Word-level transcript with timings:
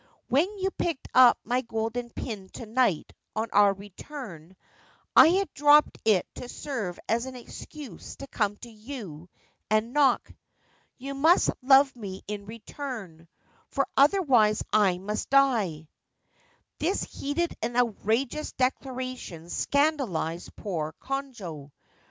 When 0.29 0.47
you 0.57 0.71
picked 0.71 1.09
up 1.13 1.37
my 1.43 1.61
golden 1.61 2.09
pin 2.09 2.49
to 2.53 2.65
night 2.65 3.13
on 3.35 3.49
our 3.53 3.71
return, 3.71 4.55
I 5.15 5.27
had 5.27 5.53
dropped 5.53 5.99
it 6.05 6.25
to 6.33 6.49
serve 6.49 6.99
as 7.07 7.27
an 7.27 7.35
excuse 7.35 8.15
to 8.15 8.25
come 8.25 8.55
to 8.65 8.69
you 8.71 9.29
and 9.69 9.93
knock. 9.93 10.33
You 10.97 11.13
must 11.13 11.51
love 11.61 11.95
me 11.95 12.23
in 12.27 12.47
return; 12.47 13.27
for 13.69 13.87
otherwise 13.95 14.63
I 14.73 14.97
must 14.97 15.29
die!' 15.29 15.87
This 16.79 17.03
heated 17.03 17.55
and 17.61 17.77
outrageous 17.77 18.53
declaration 18.53 19.51
scandalised 19.51 20.55
poor 20.55 20.95
Konojo. 20.99 21.69